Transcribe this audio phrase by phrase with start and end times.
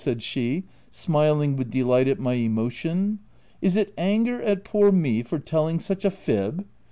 [0.03, 3.19] said she, smiling with delight at my emotion."
[3.61, 6.65] Is it anger at poor me for telling such a fib